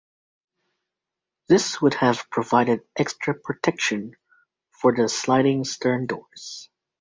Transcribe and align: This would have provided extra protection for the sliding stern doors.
This 1.47 1.79
would 1.79 1.93
have 1.93 2.27
provided 2.31 2.81
extra 2.97 3.35
protection 3.35 4.15
for 4.71 4.95
the 4.95 5.07
sliding 5.07 5.63
stern 5.63 6.07
doors. 6.07 6.71